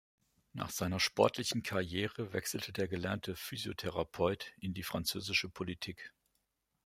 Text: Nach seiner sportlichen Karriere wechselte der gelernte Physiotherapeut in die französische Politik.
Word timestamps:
Nach 0.53 0.71
seiner 0.71 0.99
sportlichen 0.99 1.61
Karriere 1.61 2.33
wechselte 2.33 2.73
der 2.73 2.87
gelernte 2.87 3.35
Physiotherapeut 3.35 4.51
in 4.59 4.73
die 4.73 4.81
französische 4.81 5.47
Politik. 5.47 6.11